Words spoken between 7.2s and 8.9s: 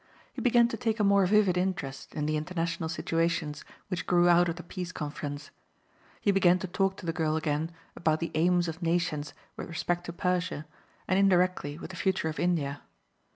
again about the aims of